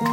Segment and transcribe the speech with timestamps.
[0.00, 0.06] 嗨，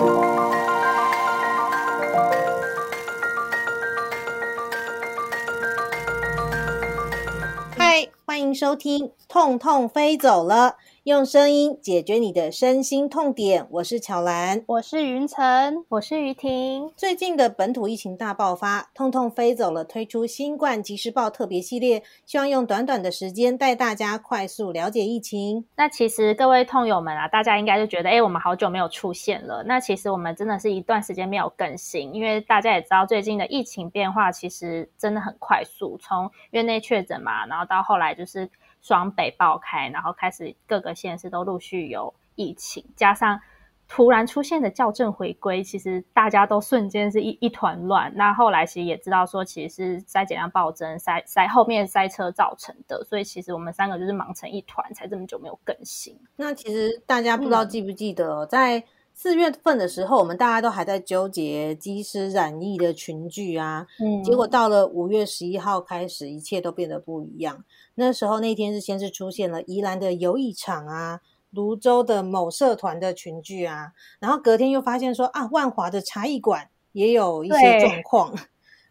[8.26, 10.72] 欢迎收听《痛痛飞走了》。
[11.08, 16.92] 用声音解决你的身心痛点，我是巧兰，我是云晨，我是于婷。
[16.98, 25.66] 最近的本土疫情大爆发，痛痛飞走了，推出新冠即时报特别系列，希望用短短的时间带大家快速了解疫情。
[25.78, 29.64] 那其实各位痛友们啊，大家应该就觉得，哎，我们好久没有出现了。
[29.66, 38.50] 那其实我们真的是一段时间没有更新，因为大家也知道，最近的疫情变化其实真的很快速，从院内确诊嘛，然后到后来就是。
[38.88, 43.38] 双北爆开，然后开始各个县市都陆续有疫情，加上
[43.86, 48.10] 突然出现的校正回归，其实大家都瞬间是一一团乱。
[48.16, 56.18] 那后来其实也知道说，其实是筛检量暴增，塞塞后面塞车造成的，所以其实我们三个就是忙成一团，才这么久没有更新。
[56.38, 58.82] 那其实大家不知道记不记得，在
[59.20, 67.66] 四月份的时候，我们大家都还在纠结机师染疫的群聚啊，嗯，结果到了五月十一号开始，一切都变得不一样。
[67.96, 78.36] 那时候那天是先是出现了宜兰的游艺场啊，泸州的某社团的群聚啊，然后隔天又发现说啊，万华的茶艺馆也有一些状况。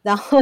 [0.06, 0.38] 然后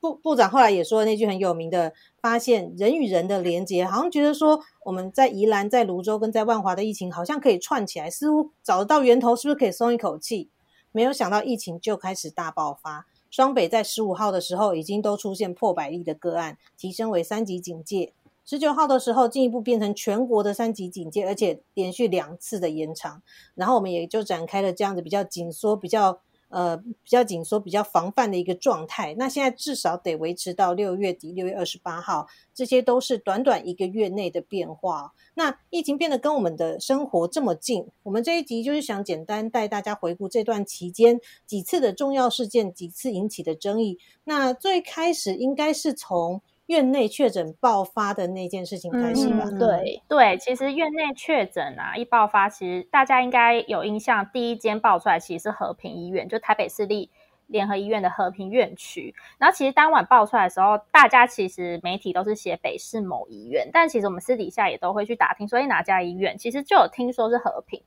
[0.00, 10.50] 部部长后来也说了那句很有名的，发现人与人的连接，好像觉得说我们在宜兰、在泸州跟在万华的疫情好像可以串起来，似乎找得到源头，是不是可以松一口气？
[10.90, 18.12] 没有想到疫情就开始大爆发，双北在十五号的时候已经都出现破百例的个案，提升为三级警戒。
[18.44, 23.22] 十九号的时候进一步变成全国的三级警戒，而且连续两次的延长，
[23.54, 26.18] 然后我们也就展开了这样子比较紧缩、比较。
[26.54, 29.12] 呃，比较紧缩、比较防范的一个状态。
[29.18, 35.12] 那现在至少得维持到六月底，六月二十八号，这些都是短短一个月内的变化。
[35.34, 43.98] 那疫情变得跟我们的生活这么近，我们这一集就是想简单带大家回顾这段期间几次的重要事件，几次引起的争议。
[44.22, 46.40] 那最开始应该是从。
[46.66, 49.44] 院内确诊爆发的那件事情开始吧。
[49.58, 57.10] 对对，其实院内确诊啊，一爆发，其实大家应该有印象，第一间爆出来其实是和平医院，就台北市立
[57.46, 59.14] 联合医院的和平院区。
[59.36, 67.82] 然后其实当晚爆出来的时候，大家其实媒体都是写北市某医院，但其实我们私底下也都会去打听，所以哪家医院，其实就有听说是和平。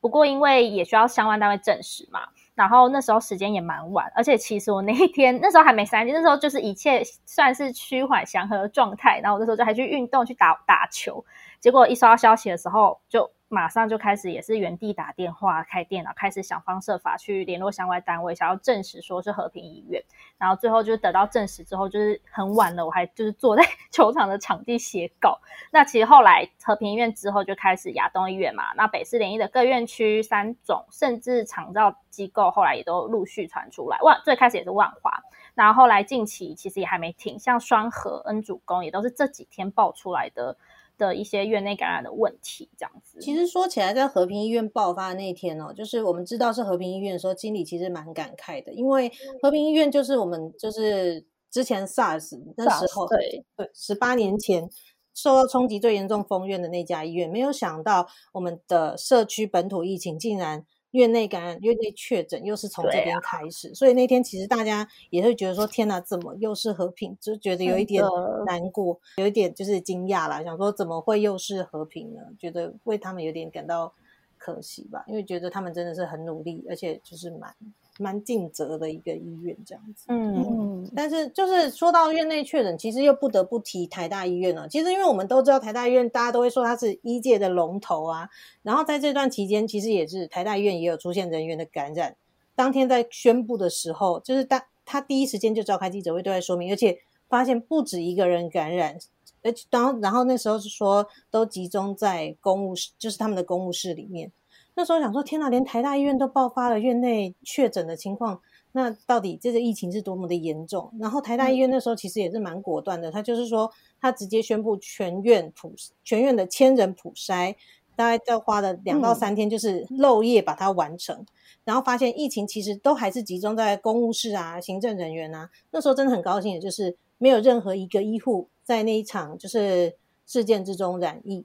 [0.00, 2.28] 不过因为也需要相关单位证实嘛。
[2.54, 9.20] 然后那时候时间也蛮晚，而且其实我那一天那时候还没三天，那时候就是一切算是趋缓祥和的状态。
[9.20, 11.24] 然后我那时候就还去运动去打打球，
[11.60, 13.30] 结果一收到消息的时候就。
[13.52, 20.02] 马上就开始，也是原地打电话、开电脑，开始想方设法去联络相关单位，想要证实说是和平医院。
[20.38, 23.62] 然后最后就得到证实之后，就是很晚了，我还就是坐在
[23.92, 25.38] 球场的场地写稿。
[25.70, 33.98] 那其实后来和平医院之后就开始亚东医院嘛，那北市联医的各院区三种，甚至厂造机构后来也都陆续传出来。
[34.00, 35.22] 万最开始也是万华，
[35.54, 40.56] 然后后来近期其实也还没停，像双河、恩主公也都是这几天爆出来的。
[40.98, 43.18] 的一些院内感染的问题，这样子。
[43.20, 49.10] 其实说起来，在和平医院爆发的那一天哦，就是我们知道是和平医院的时候，经理其实蛮感慨的，因为
[49.42, 54.68] 和平医院就是我们就是之前 SARS 那时候，对对，十八年前
[55.14, 60.66] 受到冲击最严重封院的那家医院，没有想到我们的社区本土疫情竟然。
[60.92, 68.02] 院内感染、院内确诊又是从这边开始，所以那天其实大家也会觉得说：“天哪，怎么又是和平？”就觉得有一点
[68.46, 72.22] 难过，有一点就是惊讶啦，想说怎么会又是和平呢？
[72.38, 73.92] 觉得为他们有点感到
[74.38, 77.54] 可惜吧，因为觉得他们真的是很努力，而且就是蛮。
[77.98, 84.66] 蛮尽责的一个医院这样子，嗯，但是就是说到院内确诊，其实又不得不提台大医院了。
[84.66, 88.28] 其实因为我们都知道台大医院，大家都会说它是医界的龙头啊。
[88.62, 92.16] 然后在这段期间，其实也是台大医院也有出现人员的感染。
[92.54, 96.96] 当天在宣布的时候，就是大他第一时间就召开记者会对外说明，而且
[97.28, 98.96] 发现不止一个人感染，
[99.42, 104.32] 而且当然后那时候是说都集中在公务室，就是他们的公务室里面。
[104.74, 108.40] 那时候想说，天哪，连台大医院都爆发了院内确诊的情况，
[108.72, 110.90] 那到底这个疫情是多么的严重？
[110.98, 113.70] 然后台大医院那时候其实也是蛮果断的，他就是说，
[114.00, 117.54] 他直接宣布全院普全院的千人普筛，
[117.94, 121.26] 大概要花了两到三天，就是漏夜把它完成。
[121.64, 125.50] 然后发现疫情其实都还是集中在公务室啊、行政人员啊。
[125.70, 129.94] 那时候真的很高兴也就是没有任何一个医护在那一场就是
[130.24, 131.44] 事件之中染疫，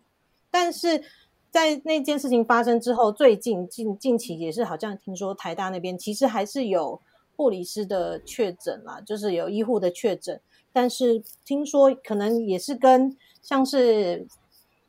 [0.50, 1.04] 但是。
[1.50, 7.02] 在那件事情发生之后，最近近近期也是好像听说台大那边其实还是有
[7.36, 10.40] 护理师的确诊啦，就是有医护的确诊，
[10.72, 14.28] 但是听说可能也是跟像是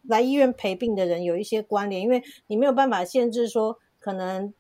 [0.02, 4.52] 来医院陪病的人有一些关联，因为你没有办法限制说可能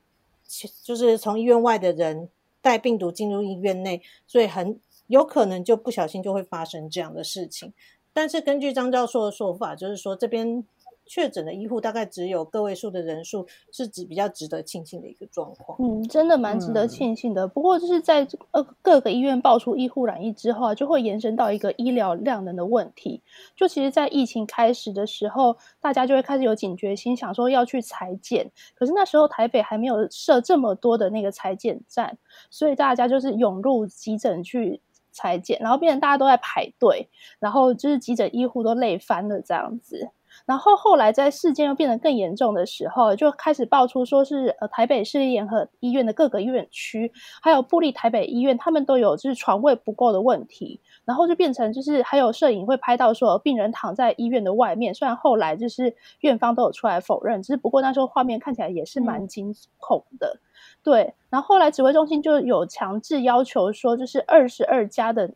[0.82, 2.30] 就是从医院外的人
[2.62, 7.74] 带病毒进入医院内，所以很有可能就不小心就会发生这样的事情。
[8.14, 10.64] 但是根据张教授的说法，就是说这边。
[11.08, 15.78] 确诊的医护大概只有个位数的人数，是指比较值得庆幸的一个状况。
[15.80, 17.48] 嗯，真的蛮值得庆幸的。
[17.48, 23.22] 不过就是在呃各个医院爆出医护染疫之后啊，就会延伸到一个医疗量能的问题。
[23.56, 28.50] 就其实，在疫情开始的时候，大家就会开始有警觉心，想说要去裁剪。
[28.74, 32.18] 可是那时候台北还没有设这么多的那个裁剪站，
[32.50, 37.08] 所以大家就是涌入急诊去裁剪，然后变成大家都在排队，
[37.38, 40.10] 然后就是急诊医护都累翻了这样子。
[40.48, 47.12] 然后后来在事件又变得更严重的时候，就开始爆出说是呃台北市立联合医院的各个院区，
[47.42, 50.80] 还有布利台北医院，他们都有就是床位不够的问题。
[51.04, 60.40] 然后就变成就是还有摄影会拍到说病人躺在医院的外面，虽然后来就是院方都有出来否认，只是不过那时候画面看起来也是蛮惊恐的。
[60.82, 65.30] 对，然后后来指挥中心就有强制要求说，就是二十二家的。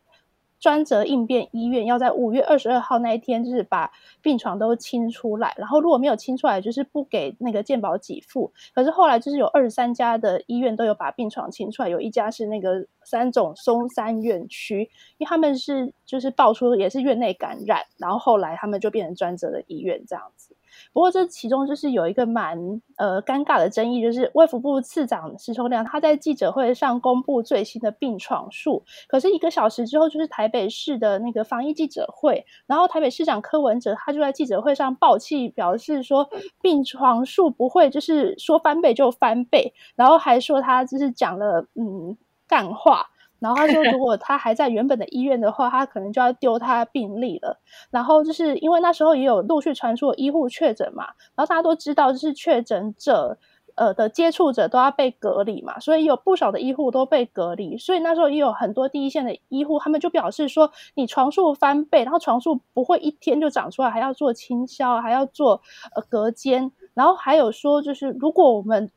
[0.63, 8.49] 专责应变医院要在五月二十二号那一天，就是把病床都清出来，然后如果没有清出来，就是不给那个健保给付。
[8.73, 20.52] 可是后来就是有二十三家的医院都有把病床清出来，有一家是那个三种松山院区，因为他们是就是爆出也是院内感染，然后后来他们就变成专责的医院这样子。
[20.93, 22.57] 不过这其中就是有一个蛮
[22.97, 36.29] 呃尴尬的争议，就是卫福部次长石崇亮他在记者会上公布最新的病床数，可是一个小时之后就是台北市的那个防疫记者会，然后台北市长柯文哲他就在记者会上爆气，表示说
[36.61, 42.15] 病床数不会就是说翻倍就翻倍，然后还说他就是讲了嗯
[42.47, 43.07] 干话。
[43.43, 47.59] 然后他说，如果他还在原本的医院的话，他可能就要丢他病历了。
[47.91, 51.03] 然后就是因为那时候也有陆续传出医护确诊嘛，
[51.35, 53.37] 然后大家都知道，就是确诊者
[53.75, 57.77] 呃的接触者都要被隔离嘛，所以有不少的医护都被隔离。
[57.77, 65.61] 所以那时候也有很多第一线的医护，他们就表示说，你床数翻倍，然后床数不会一天就长出来，还要做清消，还要做
[65.93, 68.89] 呃隔间，然后还有说，就是如果我们。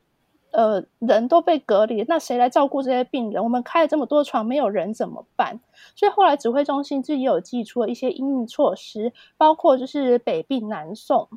[0.51, 3.43] 呃，人都被隔离，那谁来照顾这些病人？
[3.43, 5.59] 我们开了这么多床，没有人怎么办？
[5.95, 11.27] 所以后来指挥中心自己有寄出了一些应应措施，包括就是北病南送。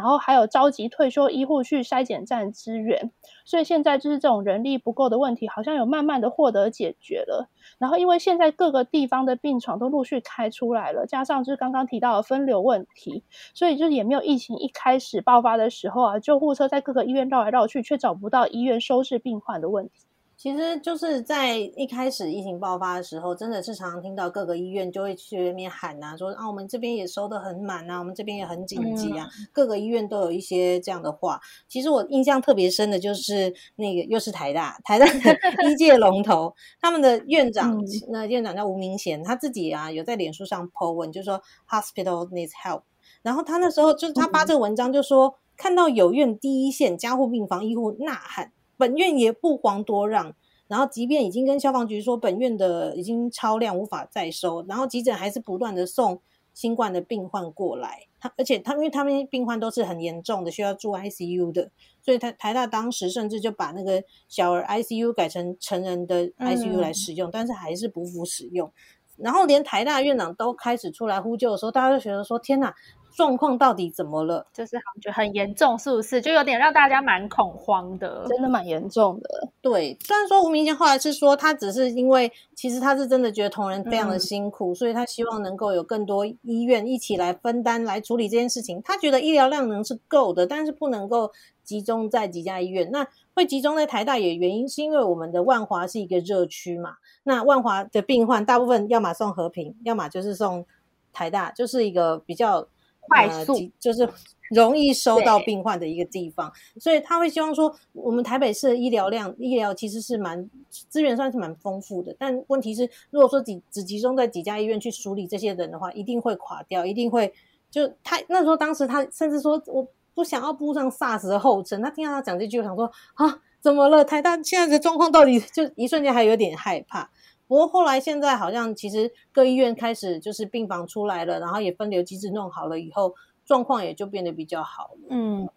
[0.00, 3.12] 然后还有召集退休医护去筛检站支援，
[3.44, 7.50] 所以现在就是这种人力不够的问题，好像有慢慢的获得解决了。
[7.78, 20.09] 然后因为现在各个地方的病床都陆续开出来了，加上就是刚刚提到的分流问题，所以就是也没有疫情一开始爆发的时候啊，救护车在各个医院绕来绕去，却找不到医院收治病患的问题。
[20.40, 29.28] 其实就是在一开始疫情爆发的时候，真的是常常听到各个医院就会去那边喊呐，说啊，我们这边也收的很满啊，我们这边也很紧急啊。
[29.52, 31.38] 各个医院都有一些这样的话。
[31.68, 35.04] 其实我印象特别深的就是那个又是台大，台大
[35.68, 37.78] 医界龙头，他们的院长，
[38.08, 42.84] 那院长叫吴明贤，他自己啊有在脸书上 po 文，就说 Hospital needs help。
[43.20, 48.52] 然后他那时候就是他发这个文章，就说看到有院第一线加护病房医护呐喊。
[48.80, 50.34] 本院也不遑多让，
[50.66, 56.22] 然后即便已经跟消防局说本院的已经超量无法再收，然后急诊还是不断的送
[56.54, 58.06] 新冠的病患过来。
[58.18, 61.70] 他而且他因为他们病患都是很严重的，需要住 ICU 的，
[62.02, 68.72] 所以台台大当时甚至就把那个小儿 ICU 改成成人的 ICU 来使用，但是还是不符使用。
[69.16, 72.74] 然后连台大院长都开始出来呼救的时候，大家就觉得说：天哪！
[73.14, 74.46] 状况到底怎么了？
[74.52, 76.20] 就是好像觉得很严重，是不是？
[76.20, 79.48] 就有点让大家蛮恐慌的，真的蛮严重的。
[79.60, 88.80] 对，虽然说吴明贤后来是说，他只是因为其实他是真的觉得同仁非常的辛苦，所以他希望能够有更多医院一起来分担来处理这件事情。
[88.82, 91.30] 他觉得医疗量能是够的，但是不能够
[91.62, 92.90] 集中在几家医院。
[92.90, 96.94] 那会集中在台大也原因是因为我们的万华是一个热区嘛。
[97.24, 100.64] 那万华的病患大部分要么送和平，要么就是送
[101.12, 102.68] 台大，就是一个比较。
[103.10, 104.08] 快速就是
[104.50, 117.32] 容易收到病患的一个地方，所以他会希望说，我们台北市的医疗量、医疗其实是蛮资源算是蛮丰富的，但问题是，如果说只只集中在几家医院去处理这些人的话，一定会垮掉，一定会
[117.70, 121.80] 就他那时候当时他甚至说，我不想要步上 SARS 的后尘。
[121.80, 124.04] 他听到他讲这句，我想说啊，怎么了？
[124.04, 127.08] 台大现在的状况到底就一瞬间还有点害怕。
[127.50, 133.12] 不过后来现在好像其实各医院开始就是病房出来了，然后也分流机制弄好了以后，
[133.44, 135.08] 状况也就变得比较好了。
[135.10, 135.48] 嗯，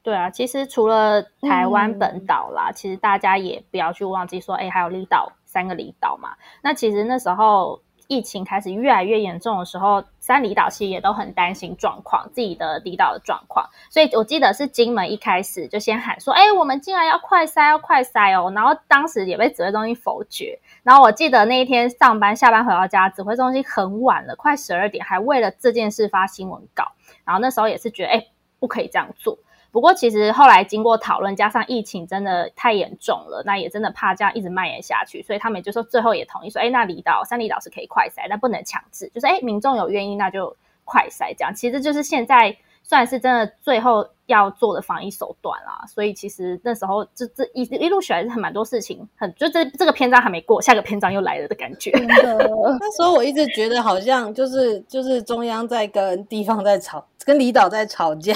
[0.00, 6.36] 对啊，其实除了台湾本岛啦，其实大家也不要去忘记说，哎，还有离岛三个离岛嘛。
[6.62, 13.70] 那其实那时候疫情开始越来越严重的时候，三里岛其实也都很担心状况，自己的离岛的状况。
[13.88, 20.58] 所以我记得是金门一开始就先喊说：“哎，我们进来要快塞，要快塞哦。”然后当时也被指挥中心否决。
[20.82, 26.90] 然后我记得那一天上班下班回到家，指挥中心很晚了，快十二点，还为了这件事发新闻稿。
[27.24, 28.26] 然后那时候也是觉得，哎，
[28.58, 29.38] 不可以这样做。
[29.72, 41.54] 不过，其实后来经过讨论，加上疫情真的太严重了，那也真的怕这样一直蔓延下去，所以他们就说最后也同意说，哎，那离岛三离岛是可以快筛，但不能强制，就是哎，民众有愿意那就快筛这样。
[41.54, 45.84] 其实就是现在算是真的最后要做的防疫手段啦。
[45.86, 51.92] 所以其实那时候这这一一路选还是很蛮多事情，很就这这个篇章还没过，下个篇章又来了的感觉。
[52.02, 58.34] 那时候我一直觉得好像就是就是中央在跟地方在吵，跟离岛在吵架。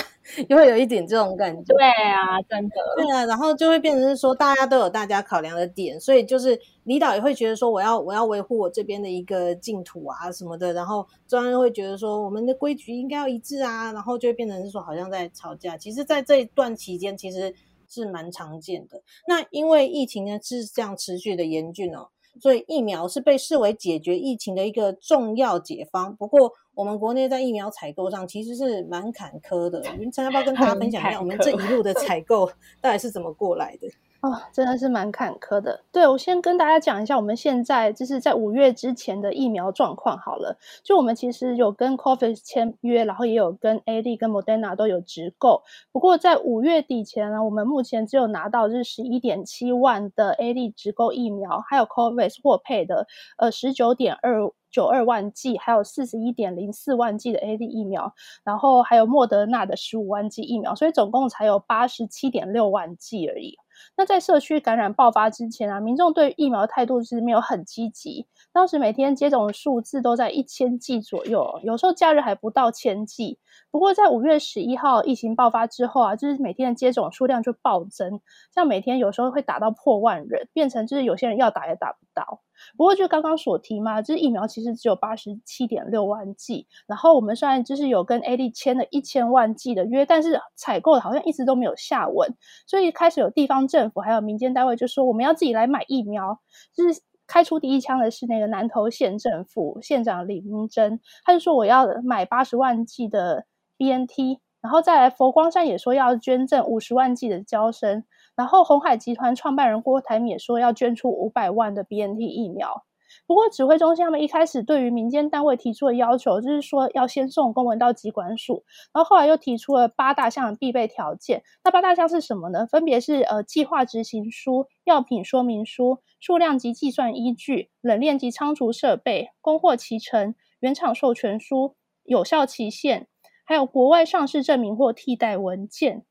[0.49, 15.77] 因为有一点这种感觉，对啊，真的，对啊，然后就会变成是说，大家都有大家考量的点，所以就是李导也会觉得说，我要我要维护我这边的一个净土啊什么的，然后中央会觉得说，我们的规矩应该要一致啊，然后就会变成是说，好像在吵架。
[15.77, 17.55] 其实，在这一段期间，其实
[17.89, 19.03] 是蛮常见的。
[19.29, 22.09] 那因为疫情呢是这样持续的严峻哦。
[22.41, 26.15] 所以疫苗是被视为解决疫情的一个重要解方。
[26.17, 29.83] 不过，我们国内在疫苗采购上其实是蛮坎坷的。
[29.99, 32.51] 云晨要不要跟大家分享一下，我们这一路的采购
[32.81, 33.89] 到底是怎么过来的？
[34.25, 35.85] 哦，真的是蛮坎坷的。
[35.93, 40.57] 对我先跟大家讲一下，我们现在就是在五月之前的疫苗状况好了。
[40.83, 45.63] 就我们其实有跟 Covis 签约，然后也有跟 A D 跟 Moderna 都有直购。
[45.93, 63.59] 不过在五月底前呢，我们目前只有拿到是十一点七万的 A D 直购疫苗，还有 Covis 获配的呃十九点二九二万剂，还有四十一点零四万剂的 A D 疫苗，然后还有莫德纳的十五万剂疫苗，所以总共才有八十七点六万剂而已。
[63.97, 68.27] 那在社区感染爆发之前啊，民众对疫苗的态度是没有很积极。
[68.53, 73.39] 当时每天接种的数字都在一千剂左右，有时候假日还不到千剂。
[73.71, 78.21] 不过在五月十一号疫情爆发之后啊，就是每天的接种数量就暴增，
[78.55, 82.41] 像每天有时候会打到破万人，变成就是有些人要打也打不到。
[82.77, 92.33] 不过就刚刚所提嘛，就是疫苗其实只有八十七点六万剂，然后我们虽然就是有跟 A D 签了一千万剂的约，但是采购好像一直都没有下文，
[92.67, 96.39] 所以开始有地方政府还有民间单位就说我们要自己来买疫苗，
[96.73, 108.05] 就是开出第一枪的是那个南投县政府县长李明珍，他就说我要买八十万剂的 B N T，然后再来佛光山也说要捐赠五十万剂的胶生。
[108.37, 112.85] 然后，红海集团创办人郭台铭也说要捐出五百万的 BNT 疫苗。
[113.27, 118.65] 不过，指挥中心他们一开始对于民间单位提出的要求，就是说要先送公文到机关署。
[118.93, 121.43] 然后后来又提出了八大项的必备条件。
[121.65, 122.67] 那八大项是什么呢？
[122.67, 133.09] 分别是呃计划执行书、药品说明书、数量及计算依据、冷链及仓储设备、供货期程、原厂授权书、有效期限，
[133.45, 136.05] 还有国外上市证明或替代文件。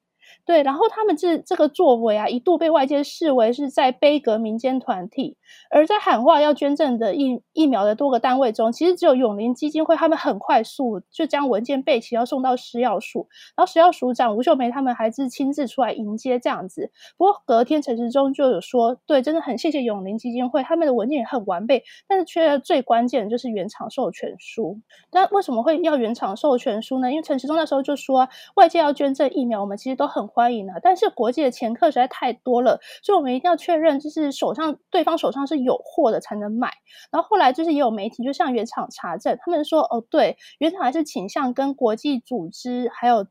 [0.46, 5.38] 对，然后他们这这个作为啊，一度被外界视为是在背革民间团体。
[5.70, 13.28] 而在喊话要捐赠的疫疫苗的多个单位中，其实只有永林基金会，他们很快速就将文件备齐，要送到食药署。
[13.56, 16.92] 然后食药署长吴秀梅他们还是亲自出来迎接这样子。
[17.18, 24.80] 不过隔天陈时中就有说，对，真的很谢谢永林基金会，他们的文件也很完备，但是缺最关键的就是原厂授权书。
[25.12, 27.12] 但为什么会要原厂授权书呢？
[27.12, 36.72] 因为陈时中那时候就说，外界要捐赠疫苗，我们其实都很欢迎的，但是国际的前客实在太多了，所以我们一定要确认，就是手上对方手上是有货的才能买。
[37.12, 43.28] 然后后来就是也有媒体就向原厂查证，他们说哦，对，原厂还是倾向跟国际组织还有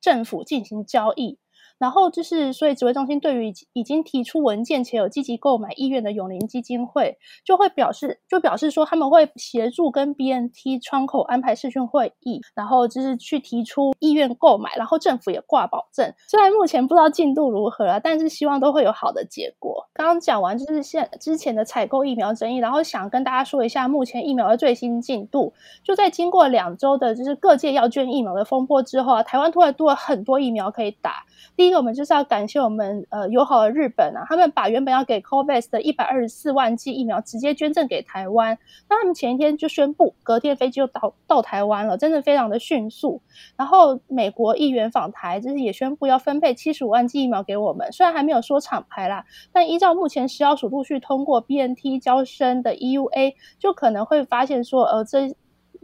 [0.00, 1.38] 政府进行交易。
[1.78, 16.12] 然后就是，所以指挥中心对于已经提出文件且有积极购买意愿的永林基金会，就会表示，就表示说他们会协助跟 BNT 窗口安排视讯会议，然后就是去提出意愿购买，然后政府也挂保证。
[16.28, 19.86] 虽然目前不知道进度如何啊，但是希望都会有好的结果。
[19.92, 25.52] 刚刚讲完就是现之前的采购疫苗争议，然后想跟大家说一下目前疫苗的最新进度。
[25.84, 31.24] 就在经过两周的就是各界要捐疫苗的风波之后啊，台湾突然多了很多疫苗可以打。
[31.56, 38.58] 第一个，我们就是要感谢我们呃友好的日本啊，他们把原本要给 COVAX 的一百二十四万剂疫苗直接捐赠给台湾。
[38.88, 43.20] 那他们前一天就宣布，隔天飞机就到到台湾了，真的非常的迅速。
[43.56, 55.34] 然后美国议员访台，就是也宣布要分配七十五万剂疫苗给我们，虽然还没有说厂牌啦，但依照目前食药署陆续通过 BNT 交生的 EUA，就可能会发现说，呃，这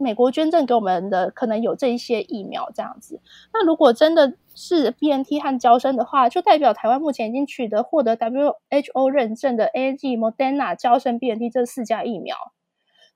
[0.03, 3.19] 美国捐赠给我们的可能有这一些疫苗这样子。
[3.51, 12.35] 那如果真的，是 BNT 和交生的话，就代表台湾目前已经取得获得 WHO 认证的 A G、Moderna、交生、BNT 这四家疫苗。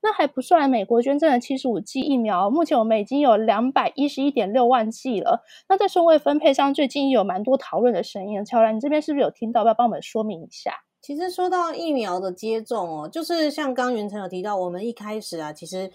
[0.02, 5.44] 那还不算美国捐赠的七十五剂疫苗，目前我们已经有两百一十一点六万剂了。
[5.70, 8.44] 那在顺位分配上，最近有蛮多讨论的声音。
[8.44, 9.64] 乔兰，你这边是不是有听到？
[9.64, 10.72] 要帮我们说明一下？
[11.02, 15.92] 其实说到疫苗的接种哦，就是像刚云成有提到，我们一开始啊，其实。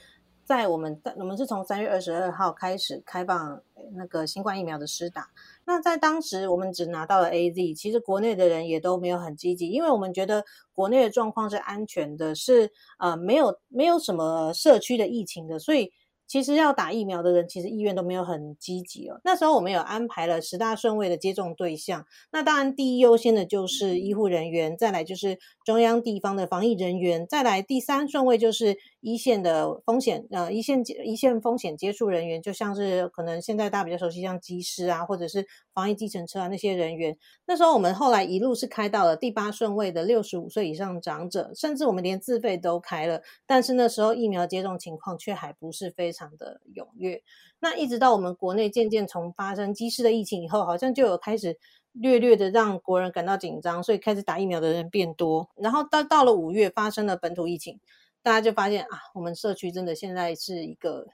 [0.52, 3.58] 在我们，我们是从三月二十二号开始开放
[3.94, 5.30] 那个新冠疫苗的施打。
[5.64, 10.44] 那在当时，我们只拿到了 A Z，其实国内的人也都没有很积极，因为我们觉得
[10.74, 15.90] 国内的状况是安全的，是呃没有没有什么社区的疫情的，所以。
[16.28, 19.20] 其实要打疫苗的人，其实意愿都没有很积极哦。
[19.22, 37.16] 那时候我们有安排了十大顺位的接种对象，那当然第一优先的就是医护人员，再来就是中央地方的防疫人员，再来第三顺位就是一线的风险呃一线一线风险接触人员，就像是可能现在大家比较熟悉像机师啊，或者是防疫计程车啊那些人员。
[37.44, 46.22] 那时候我们后来一路是开到了第八顺位的六十五岁以上长者，甚至我们连自费都开了，但是那时候疫苗接种情况却还不是非常。
[46.38, 47.20] 的踊跃，
[47.58, 51.58] 那一直到我们国内渐渐从发生机师的疫情以后，好像就有开始
[51.92, 55.50] 略略的让国人感到紧张，所以开始打疫苗的人变多。
[55.56, 57.80] 然后到到了五月发生了本土疫情，
[58.22, 61.06] 大家就发现啊，我们社区真的现在是一个。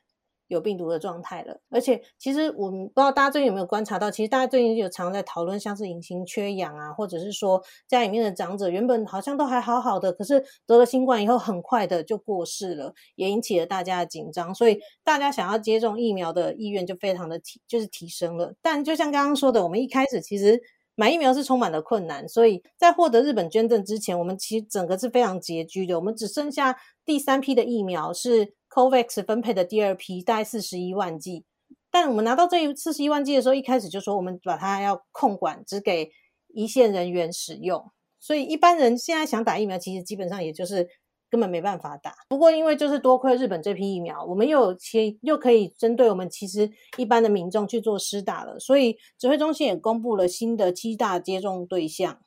[0.48, 18.54] 有病毒的状态了，而且其实我们不知道大家最近有没有观察到，其实大家最近有常在讨论，像是隐形缺氧啊，或者是说家里面的长者原本好像都还好好的，可是得了新冠以后很快的就过世了，也引起了大家的紧张，所以大家想要接种疫苗的意愿就非常的提，就是提升了。
[18.62, 20.58] 但就像刚刚说的，我们一开始其实
[20.98, 28.52] 买疫苗是充满了困难，所以在获得日本捐赠之前，我们其实整个是非常拮据的，我们只剩下第三批的疫苗是。
[28.70, 31.46] COVAX 分配的第二批大概四十一万剂，
[31.90, 36.10] 但我们拿到这四十一万剂的时候，一开始就说我们把它要控管，只给
[36.48, 37.90] 一线人员使用。
[38.20, 40.86] 所以一般人现在想打疫苗，其实基本上也就是
[41.30, 42.14] 根本没办法打。
[42.28, 48.58] 不过因为就是多亏日本这批疫苗，我们又有其又可以针对我们其实一般的民众去做施打了。
[48.58, 52.20] 所以指挥中心也公布了新的七大接种对象，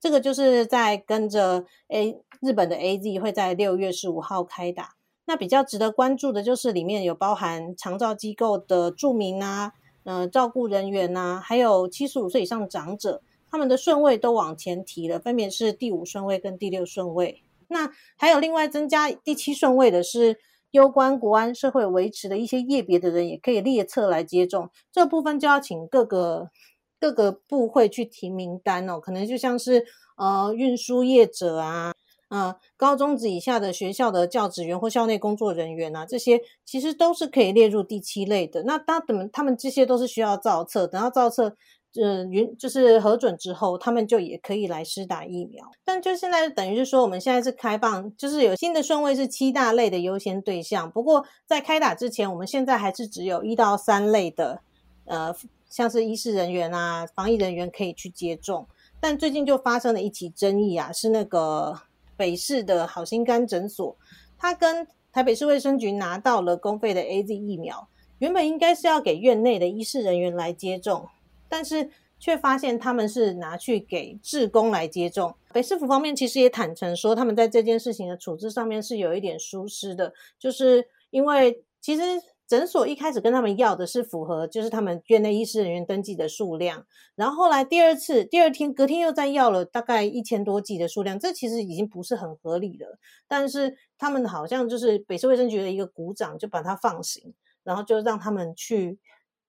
[0.00, 4.94] 这个就是在跟着 A 日本的 AZ 会在六月十五号开打。
[5.26, 17.42] 那比较值得关注的就是里面有包含长照机构的住民啊，呃，照顾人员呐，还有七十五岁以上长者，他们的顺位都往前提了，分别是第五顺位跟第六顺位。
[17.68, 20.38] 那还有另外增加第七顺位的是
[20.72, 24.70] 攸关国安社会维持的一些业别的人，也可以列册来接种。
[24.92, 26.50] 这部分就要请各个
[26.98, 31.92] 各个部会去提名单哦，可能就像是呃运输业者啊。
[32.28, 38.64] 啊，高中职以下的学校的教职员或校内工作人员啊，这些其实都是可以列入第七类的。
[38.64, 41.56] 那他等他们这些都是需要造册，等到造册，
[41.94, 45.64] 嗯，云就是核准之后，他们就也可以来施打疫苗。
[45.84, 50.90] 但就现在等于是说，我们现在是开放，就是有新的顺位是七大类的优先对象。
[50.90, 54.60] 不过在开打之前，我们现在还是只有一到三类的，
[55.06, 55.34] 呃，
[55.68, 58.66] 像是医师人员啊、防疫人员可以去接种。
[59.00, 61.80] 但最近就发生了一起争议啊，是那个。
[62.18, 63.96] 北市的好心肝诊所，
[64.36, 67.86] 他跟台北市卫生局拿到了公费的 A Z 疫苗，
[68.18, 71.06] 原本应该是要给院内的医师人员来接种，
[71.48, 75.34] 但是却发现他们是拿去给志工来接种。
[75.52, 82.02] 北市府方面其实也坦诚说，他们在这件事情的处置上面是有一点疏失的，就是因为其实。
[82.48, 92.98] 诊所一开始跟他们要的是符合，就是他们院内医师人员登记的数量，然后后来第二次、第二天、隔天又再要了大概一千多剂的数量，这其实已经不是很合理了。
[93.26, 97.34] 但是他们好像就是北市卫生局的一个股长就把它放行，
[97.64, 98.98] 然后就让他们去。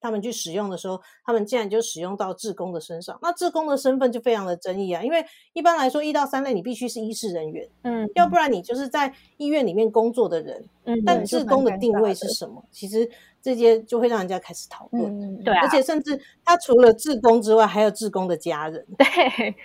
[0.01, 5.03] 他们去使用的时候，他们竟然就使用到志工的身上，那志工的身份就非常的争议啊。
[5.03, 12.63] 因为一般来说，一到三类你必须是医师人员，嗯，要不然你就是在医院里面工作的人，嗯，但志工的定位是什么？
[12.71, 13.09] 其实
[13.41, 19.55] 这些就会让人家开始讨论，对，而且甚至他除了志工之外，还有志工的家人，对。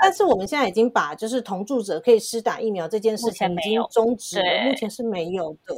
[0.00, 5.74] 但是我们现在已经把就是同住者可以施打疫苗这件事情已经终止了，目前是没有的。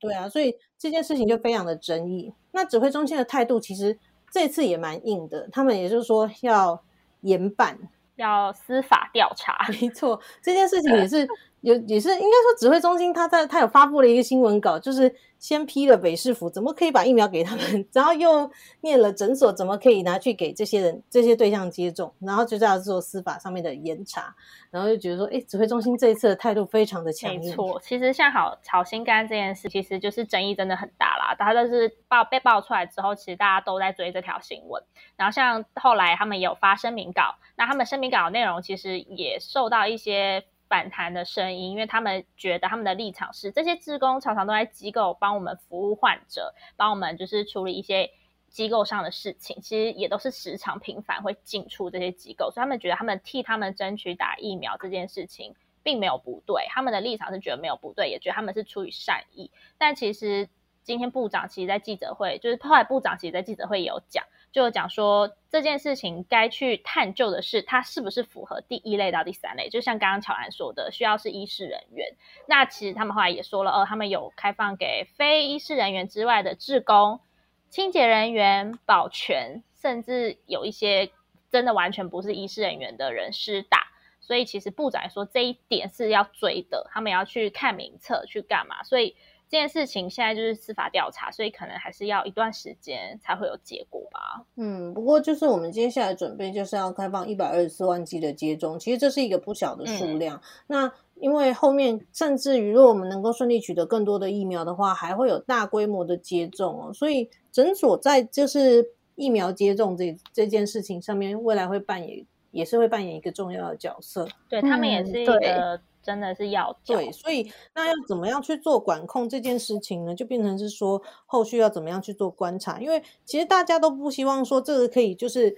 [0.00, 2.32] 对啊，所以这件事情就非常的争议。
[2.52, 3.98] 那指挥中心的态度其实
[4.30, 6.82] 这次也蛮硬的，他们也就是说要
[7.22, 7.78] 严办，
[8.16, 9.56] 要司法调查。
[9.80, 11.26] 没错，这件事情也是
[11.60, 15.14] 有，也是应该说指挥中心他在他有发布了一个新闻稿，就是。
[15.38, 17.86] 先批了北市府，怎么可以把疫苗给他们？
[17.92, 22.12] 然后又念了诊所，怎么可以拿去给这些人、这些对象接种？
[22.18, 24.34] 然后就在做司法上面的严查，
[24.68, 27.38] 然后就觉得说，哎，指挥中心这一次的态度非常的强硬。
[27.38, 31.32] 没错，其实像好炒心肝这件事，其实就是争议真的很大啦。
[31.38, 34.82] 大家都是爆被爆出来之后，其实大家都在追这条新闻。
[35.16, 40.42] 然后像后来他们也有发声明稿，那他们声明稿的内容其实也受到一些。
[40.68, 48.10] 反弹的声音，因为他们觉得他们的立场是，这些职工常常都在机构帮我们服务患者，帮我们就是处理一些
[48.48, 59.50] 机构上的事情，其实也都是时常频繁会进出这些机构，所以他们觉得他们替他们争取打疫苗这件事情并没有不对，他们的立场是觉得没有不对，也觉得他们是出于善意。
[59.78, 60.48] 但其实
[60.82, 64.24] 今天部长其实在记者会，就是后来部长其实在记者会有讲。
[64.50, 69.68] 就讲说这件事情该去探究的是，它是不是符合第一类到第三类？
[69.68, 72.16] 就像刚刚乔安说的，需要是医师人员。
[72.46, 77.20] 那其实他们后来也说了，哦，他们有开放给非医师人员之外的志工、
[77.68, 81.10] 清洁人员、保全，甚至有一些
[81.50, 83.88] 真的完全不是医师人员的人施打。
[84.20, 88.82] 所以其实部长说这一点是要追的，他们要去看名册去干嘛？
[88.82, 89.14] 所以。
[89.50, 94.44] 这件事情现在就是司法调查，所以可能还是要一段时间才会有结果吧。
[94.56, 100.42] 嗯，不过就是我们接下来准备就是要开放一百二十四万剂的接种，其实这是一个不小的数量。
[100.66, 106.92] 那因为后面甚至于如果我们能够顺利取得更多的疫苗的话，还会有大规模的接种哦。
[106.92, 114.28] 所以诊所在就是疫苗接种这这件事情上面，未来会扮演也是会扮演一个重要的角色。
[114.50, 115.80] 对他们也是一个。
[116.08, 120.14] 真的是要对，所以那要怎么样去做管控这件事情呢？
[120.14, 122.80] 就变成是说后续要怎么样去做观察？
[122.80, 125.54] 因为其实大家都不希望说这个可以，就是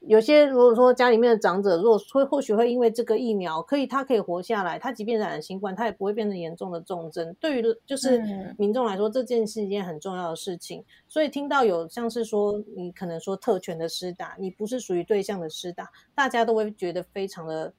[0.00, 7.34] 有些如果说家里面的长者，如果会或许会因为这个疫苗可以，他可以活下来，他即便染了新冠，他也不会变成严重的重症。
[7.40, 8.22] 对于就是
[8.58, 10.84] 民众来说，这件是一件很重要的事情。
[11.08, 17.72] 所以听到有像是说你可能说特权的施打，你不是属于对象的施打，大家都会觉得非常的。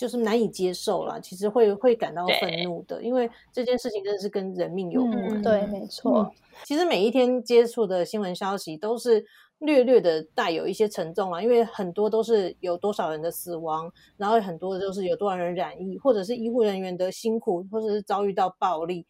[0.00, 5.42] 就是难以接受了，其实会会感到愤怒的，因为这件事情真的是跟人命有关。
[5.42, 6.32] 对，没错。
[6.64, 9.22] 其实每一天接触的新闻消息都是
[9.58, 19.04] 略略的带有一些沉重啊，因为很多都是有多少人的死亡，然后很多的就是有多少人染疫，或者是医护人员的辛苦，或者是遭遇到暴力。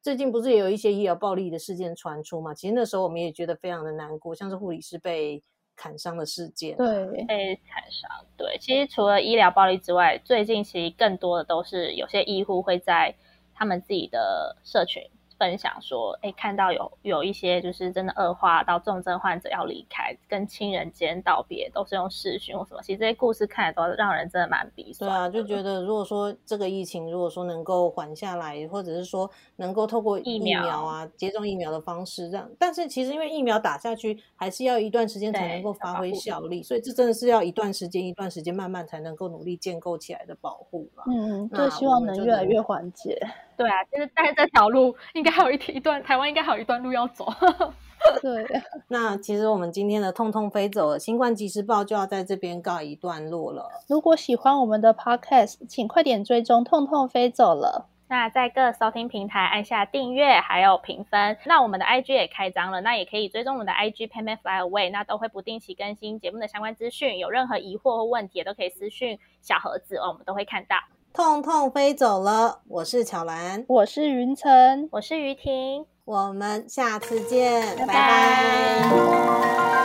[0.00, 2.54] 最近不是也有一些医疗暴力的事件传出嘛？
[2.54, 5.42] 其实那时候我们也觉得非常的难过，像是护理师被。
[5.82, 6.86] 砍伤的事件，对，
[7.24, 8.56] 被砍伤，对。
[8.60, 13.12] 其实除了医疗暴力之外，最近其实更多的都是有些医护会在
[13.52, 15.02] 他们自己的社群。
[15.42, 25.10] 分享说，哎，看到有有一些就是真的恶化到重症患者要离开，跟亲人间道别都是用视讯或什么，其实这些故事看来都让人真的蛮鼻酸。
[25.10, 41.02] 对啊，就觉得如果说这个疫情如果说能够缓下来，或者是说能够透过疫苗啊接种疫苗的方式让，但是其实因为疫苗打下去还是要一段时间才能够发挥效力，所以这真的是要一段时间一段时间慢慢才能够努力建构起来的保护了。
[41.08, 43.18] 嗯，就希望能越来越缓解。
[43.56, 47.26] 对啊，就是但是这条路应该还有一一段，台湾应该还有一段路要走。
[48.20, 48.44] 对，
[48.88, 53.70] 那其实我们今天的痛痛飞走了，新冠即时报就要在这边告一段落了。
[53.88, 57.88] 如果喜欢我们的 podcast，请快点追踪痛痛飞走了。
[58.08, 61.38] 那在各收听平台按下订阅，还有评分。
[61.46, 67.18] 那我们的 IG 也开张了，那也可以追踪我们的 IG Payment Fly Away，那都会不定期更新节目的相关资讯。
[67.18, 70.76] 有任何疑惑或问题，都可以私讯小盒子哦，我们都会看到。
[71.12, 79.81] 痛痛飞走了，我是巧兰，我是云晨，我是于婷，我们下次见，拜拜。